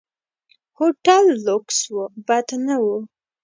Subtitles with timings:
[0.77, 1.95] هوټل لکس و،
[2.27, 2.85] بد نه و.